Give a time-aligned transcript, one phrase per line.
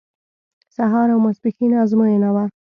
[0.75, 2.45] سهار او ماسپښین ازموینه وه.